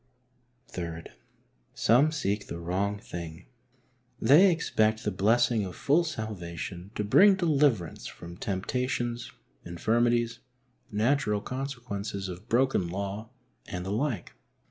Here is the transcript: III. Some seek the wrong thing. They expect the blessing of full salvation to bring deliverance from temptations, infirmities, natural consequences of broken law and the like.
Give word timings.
III. 0.75 1.03
Some 1.75 2.11
seek 2.11 2.47
the 2.47 2.57
wrong 2.57 2.97
thing. 2.97 3.45
They 4.19 4.49
expect 4.49 5.03
the 5.03 5.11
blessing 5.11 5.63
of 5.63 5.75
full 5.75 6.03
salvation 6.03 6.89
to 6.95 7.03
bring 7.03 7.35
deliverance 7.35 8.07
from 8.07 8.35
temptations, 8.35 9.31
infirmities, 9.63 10.39
natural 10.89 11.39
consequences 11.39 12.29
of 12.29 12.49
broken 12.49 12.87
law 12.89 13.29
and 13.67 13.85
the 13.85 13.91
like. 13.91 14.33